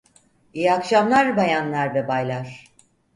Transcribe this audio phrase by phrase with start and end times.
[0.53, 2.65] İyi akşamlar bayanlar ve baylar.